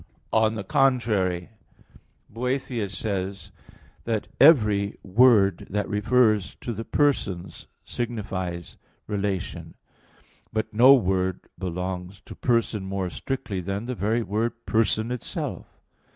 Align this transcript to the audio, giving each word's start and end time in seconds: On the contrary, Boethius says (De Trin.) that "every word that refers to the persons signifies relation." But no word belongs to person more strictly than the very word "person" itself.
On 0.33 0.55
the 0.55 0.63
contrary, 0.63 1.51
Boethius 2.27 2.97
says 2.97 3.51
(De 3.51 3.51
Trin.) 3.51 4.03
that 4.21 4.27
"every 4.39 4.97
word 5.03 5.67
that 5.69 5.87
refers 5.87 6.55
to 6.61 6.73
the 6.73 6.83
persons 6.83 7.67
signifies 7.85 8.77
relation." 9.05 9.75
But 10.51 10.73
no 10.73 10.95
word 10.95 11.41
belongs 11.59 12.19
to 12.21 12.33
person 12.33 12.83
more 12.83 13.11
strictly 13.11 13.61
than 13.61 13.85
the 13.85 13.93
very 13.93 14.23
word 14.23 14.65
"person" 14.65 15.11
itself. 15.11 15.67